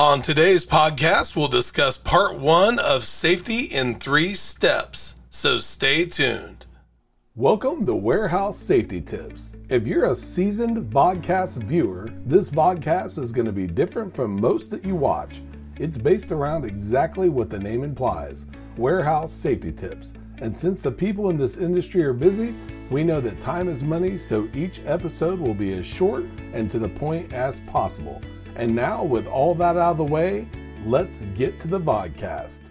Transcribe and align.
On 0.00 0.22
today's 0.22 0.64
podcast, 0.64 1.36
we'll 1.36 1.46
discuss 1.46 1.98
part 1.98 2.38
one 2.38 2.78
of 2.78 3.04
safety 3.04 3.64
in 3.64 3.96
three 3.96 4.32
steps. 4.32 5.16
So 5.28 5.58
stay 5.58 6.06
tuned. 6.06 6.64
Welcome 7.36 7.84
to 7.84 7.94
Warehouse 7.94 8.56
Safety 8.56 9.02
Tips. 9.02 9.58
If 9.68 9.86
you're 9.86 10.06
a 10.06 10.14
seasoned 10.14 10.90
vodcast 10.90 11.62
viewer, 11.64 12.08
this 12.24 12.48
vodcast 12.48 13.18
is 13.18 13.30
going 13.30 13.44
to 13.44 13.52
be 13.52 13.66
different 13.66 14.16
from 14.16 14.40
most 14.40 14.70
that 14.70 14.86
you 14.86 14.96
watch. 14.96 15.42
It's 15.78 15.98
based 15.98 16.32
around 16.32 16.64
exactly 16.64 17.28
what 17.28 17.50
the 17.50 17.60
name 17.60 17.84
implies 17.84 18.46
warehouse 18.78 19.30
safety 19.30 19.70
tips. 19.70 20.14
And 20.38 20.56
since 20.56 20.80
the 20.80 20.92
people 20.92 21.28
in 21.28 21.36
this 21.36 21.58
industry 21.58 22.02
are 22.04 22.14
busy, 22.14 22.54
we 22.88 23.04
know 23.04 23.20
that 23.20 23.42
time 23.42 23.68
is 23.68 23.82
money, 23.82 24.16
so 24.16 24.48
each 24.54 24.80
episode 24.86 25.38
will 25.38 25.52
be 25.52 25.74
as 25.74 25.84
short 25.84 26.24
and 26.54 26.70
to 26.70 26.78
the 26.78 26.88
point 26.88 27.34
as 27.34 27.60
possible. 27.60 28.22
And 28.60 28.76
now, 28.76 29.02
with 29.02 29.26
all 29.26 29.54
that 29.54 29.78
out 29.78 29.92
of 29.92 29.96
the 29.96 30.04
way, 30.04 30.46
let's 30.84 31.24
get 31.34 31.58
to 31.60 31.68
the 31.68 31.80
vodcast. 31.80 32.68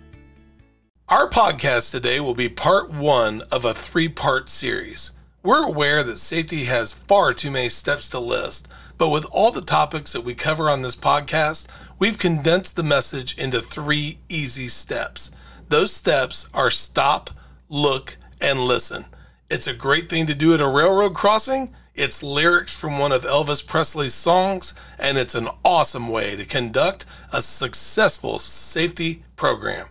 Our 1.08 1.27
podcast 1.27 1.90
today 1.90 2.20
will 2.20 2.36
be 2.36 2.48
part 2.48 2.91
one 2.91 3.41
of 3.52 3.66
a 3.66 3.73
three 3.73 4.08
part 4.08 4.49
series. 4.49 5.13
We're 5.41 5.63
aware 5.63 6.04
that 6.04 6.18
safety 6.18 6.66
has 6.66 6.94
far 6.94 7.34
too 7.34 7.49
many 7.49 7.70
steps 7.70 8.08
to 8.10 8.20
list, 8.20 8.68
but 8.99 9.10
with 9.10 9.26
all 9.32 9.49
the 9.49 9.63
topics 9.63 10.13
that 10.13 10.23
we 10.23 10.36
cover 10.36 10.70
on 10.70 10.84
this 10.84 10.96
podcast, 10.96 11.66
we've 11.98 12.20
condensed 12.20 12.76
the 12.76 12.84
message 12.84 13.35
into 13.40 13.60
three 13.60 14.20
easy 14.30 14.68
steps. 14.68 15.32
Those 15.70 15.91
steps 15.91 16.52
are 16.54 16.70
stop, 16.70 17.32
look, 17.68 18.16
and 18.40 18.60
listen. 18.60 19.05
It's 19.49 19.66
a 19.66 19.73
great 19.73 20.09
thing 20.09 20.27
to 20.27 20.35
do 20.35 20.53
at 20.53 20.62
a 20.62 20.67
railroad 20.67 21.16
crossing, 21.16 21.73
it's 21.95 22.21
lyrics 22.21 22.76
from 22.76 22.99
one 22.99 23.12
of 23.12 23.23
Elvis 23.23 23.66
Presley's 23.66 24.13
songs, 24.13 24.76
and 24.99 25.17
it's 25.17 25.34
an 25.34 25.49
awesome 25.66 26.07
way 26.07 26.35
to 26.35 26.45
conduct 26.45 27.05
a 27.34 27.41
successful 27.41 28.38
safety 28.38 29.23
program. 29.35 29.88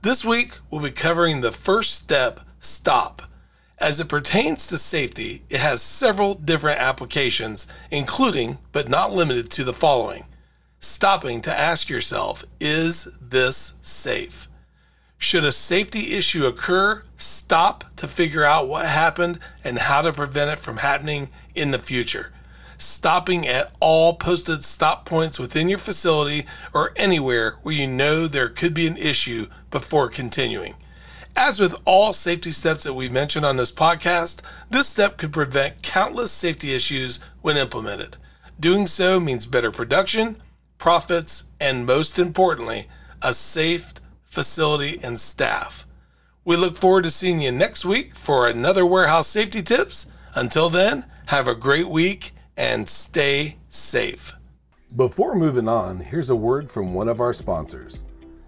This 0.00 0.24
week, 0.24 0.58
we'll 0.70 0.80
be 0.80 0.90
covering 0.90 1.42
the 1.42 1.52
first 1.52 1.94
step 1.94 2.40
stop. 2.58 3.20
As 3.78 4.00
it 4.00 4.08
pertains 4.08 4.66
to 4.68 4.78
safety, 4.78 5.42
it 5.50 5.60
has 5.60 5.82
several 5.82 6.34
different 6.34 6.80
applications, 6.80 7.66
including, 7.90 8.58
but 8.72 8.88
not 8.88 9.12
limited 9.12 9.50
to, 9.50 9.64
the 9.64 9.74
following 9.74 10.24
stopping 10.78 11.42
to 11.42 11.58
ask 11.58 11.90
yourself, 11.90 12.44
is 12.60 13.08
this 13.20 13.74
safe? 13.82 14.48
Should 15.26 15.42
a 15.42 15.50
safety 15.50 16.12
issue 16.12 16.46
occur, 16.46 17.02
stop 17.16 17.82
to 17.96 18.06
figure 18.06 18.44
out 18.44 18.68
what 18.68 18.86
happened 18.86 19.40
and 19.64 19.76
how 19.76 20.00
to 20.02 20.12
prevent 20.12 20.52
it 20.52 20.60
from 20.60 20.76
happening 20.76 21.30
in 21.52 21.72
the 21.72 21.80
future. 21.80 22.32
Stopping 22.78 23.44
at 23.44 23.72
all 23.80 24.14
posted 24.14 24.64
stop 24.64 25.04
points 25.04 25.40
within 25.40 25.68
your 25.68 25.80
facility 25.80 26.46
or 26.72 26.92
anywhere 26.94 27.56
where 27.64 27.74
you 27.74 27.88
know 27.88 28.28
there 28.28 28.48
could 28.48 28.72
be 28.72 28.86
an 28.86 28.96
issue 28.96 29.46
before 29.72 30.08
continuing. 30.08 30.76
As 31.34 31.58
with 31.58 31.74
all 31.84 32.12
safety 32.12 32.52
steps 32.52 32.84
that 32.84 32.94
we 32.94 33.08
mentioned 33.08 33.44
on 33.44 33.56
this 33.56 33.72
podcast, 33.72 34.42
this 34.70 34.86
step 34.86 35.16
could 35.16 35.32
prevent 35.32 35.82
countless 35.82 36.30
safety 36.30 36.72
issues 36.72 37.18
when 37.42 37.56
implemented. 37.56 38.16
Doing 38.60 38.86
so 38.86 39.18
means 39.18 39.46
better 39.46 39.72
production, 39.72 40.36
profits, 40.78 41.46
and 41.58 41.84
most 41.84 42.16
importantly, 42.16 42.86
a 43.22 43.34
safe 43.34 43.92
facility, 44.36 45.00
and 45.02 45.18
staff. 45.18 45.86
We 46.44 46.56
look 46.56 46.76
forward 46.76 47.04
to 47.04 47.10
seeing 47.10 47.40
you 47.40 47.50
next 47.50 47.86
week 47.86 48.14
for 48.14 48.46
another 48.46 48.84
warehouse 48.84 49.26
safety 49.26 49.62
tips. 49.62 50.10
Until 50.34 50.68
then, 50.68 51.06
have 51.28 51.48
a 51.48 51.54
great 51.54 51.88
week 51.88 52.34
and 52.54 52.86
stay 52.86 53.56
safe. 53.70 54.34
Before 54.94 55.34
moving 55.34 55.68
on, 55.68 56.00
here's 56.00 56.28
a 56.28 56.36
word 56.36 56.70
from 56.70 56.92
one 56.92 57.08
of 57.08 57.18
our 57.18 57.32
sponsors. 57.32 58.04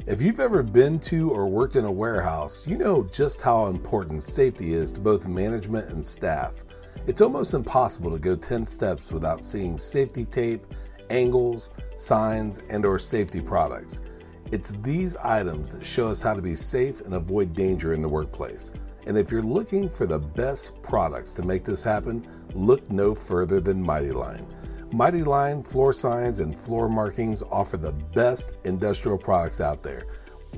If 0.06 0.20
you've 0.20 0.41
ever 0.41 0.62
been 0.62 1.00
to 1.08 1.30
or 1.30 1.48
worked 1.48 1.77
in 1.77 1.86
a 1.86 1.91
warehouse, 1.91 2.67
you 2.67 2.77
know 2.77 3.05
just 3.05 3.41
how 3.41 3.69
important 3.69 4.23
safety 4.23 4.75
is 4.75 4.92
to 4.92 5.00
both 5.00 5.27
management 5.27 5.89
and 5.89 6.05
staff. 6.05 6.64
It's 7.07 7.23
almost 7.23 7.55
impossible 7.55 8.11
to 8.11 8.18
go 8.18 8.36
10 8.36 8.67
steps 8.67 9.11
without 9.11 9.42
seeing 9.42 9.79
safety 9.79 10.27
tape, 10.27 10.67
angles, 11.08 11.70
signs, 11.96 12.58
and 12.68 12.84
or 12.84 12.98
safety 12.98 13.40
products. 13.40 14.02
It's 14.51 14.70
these 14.83 15.14
items 15.17 15.73
that 15.73 15.85
show 15.85 16.09
us 16.09 16.23
how 16.23 16.33
to 16.33 16.41
be 16.41 16.55
safe 16.55 17.03
and 17.03 17.14
avoid 17.14 17.53
danger 17.53 17.92
in 17.92 18.01
the 18.01 18.09
workplace. 18.09 18.73
And 19.07 19.19
if 19.19 19.31
you're 19.31 19.42
looking 19.42 19.89
for 19.89 20.07
the 20.07 20.19
best 20.19 20.81
products 20.83 21.35
to 21.35 21.42
make 21.42 21.64
this 21.64 21.85
happen, 21.85 22.27
look 22.55 22.91
no 22.91 23.14
further 23.14 23.61
than 23.61 23.83
Mighty 23.83 24.11
Line. 24.11 24.47
Mighty 24.91 25.23
Line 25.23 25.63
floor 25.63 25.92
signs 25.92 26.41
and 26.41 26.58
floor 26.58 26.89
markings 26.89 27.42
offer 27.42 27.77
the 27.77 27.92
best 27.92 28.55
industrial 28.64 29.19
products 29.19 29.61
out 29.61 29.83
there. 29.83 30.07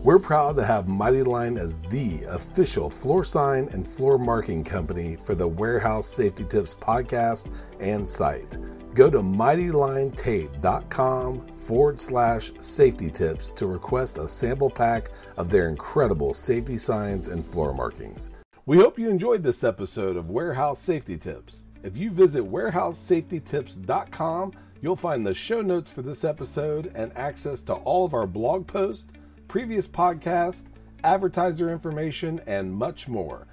We're 0.03 0.21
proud 0.21 0.55
to 0.57 0.65
have 0.65 0.87
Mighty 0.87 1.25
Line 1.25 1.59
as 1.59 1.77
the 1.91 2.23
official 2.29 2.91
floor 2.91 3.25
sign 3.25 3.69
and 3.73 3.87
floor 3.87 4.19
marking 4.19 4.63
company 4.63 5.17
for 5.17 5.35
the 5.35 5.49
Warehouse 5.49 6.07
Safety 6.07 6.45
Tips 6.45 6.75
podcast 6.75 7.53
and 7.81 8.09
site. 8.09 8.57
Go 8.95 9.09
to 9.09 9.19
mightylinetape.com 9.19 11.47
forward 11.57 12.01
slash 12.01 12.51
safety 12.59 13.09
tips 13.11 13.53
to 13.53 13.67
request 13.67 14.19
a 14.19 14.27
sample 14.27 14.71
pack 14.71 15.13
of 15.37 15.49
their 15.49 15.69
incredible 15.69 16.35
safety 16.35 16.77
signs 16.77 17.29
and 17.29 17.47
floor 17.47 17.73
markings. 17.73 18.33
We 18.67 18.79
hope 18.79 18.99
you 18.99 19.09
enjoyed 19.09 19.45
this 19.45 19.65
episode 19.65 20.17
of 20.17 20.31
Warehouse 20.31 20.81
Safety 20.81 21.17
Tips. 21.17 21.63
If 21.83 21.97
you 21.97 22.11
visit 22.11 22.45
warehousesafetytips.com, 22.45 24.53
you'll 24.83 24.97
find 24.97 25.27
the 25.27 25.33
show 25.35 25.63
notes 25.63 25.91
for 25.91 26.03
this 26.03 26.25
episode 26.25 26.93
and 26.95 27.17
access 27.17 27.63
to 27.63 27.73
all 27.75 28.05
of 28.05 28.13
our 28.13 28.27
blog 28.27 28.67
posts, 28.67 29.07
previous 29.49 29.89
podcasts, 29.89 30.67
advertiser 31.05 31.73
information, 31.73 32.43
and 32.47 32.71
much 32.73 33.09
more. 33.09 33.47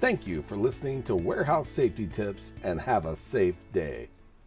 Thank 0.00 0.26
you 0.26 0.40
for 0.42 0.56
listening 0.56 1.02
to 1.04 1.14
Warehouse 1.14 1.68
Safety 1.68 2.06
Tips 2.06 2.52
and 2.62 2.80
have 2.80 3.04
a 3.06 3.16
safe 3.16 3.56
day. 3.72 4.08